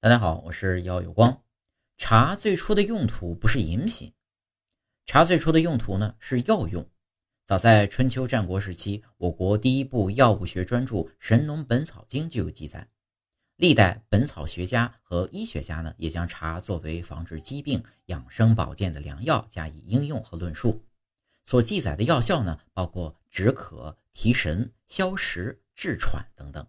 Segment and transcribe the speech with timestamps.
[0.00, 1.42] 大家好我是姚有光。
[1.96, 4.12] 茶最初的用途不是饮品。
[5.06, 6.88] 茶最初的用途呢是药用。
[7.44, 12.86] 早在春秋战国时期我国第一部药物学专著神农本草经就有记载。
[13.56, 20.80] 历代本草学家和医学家呢也将茶作为防治疾病养生保健的良药加以应用和论述。
[21.42, 26.64] 所记载的药效呢包括止渴提神消食治喘等等。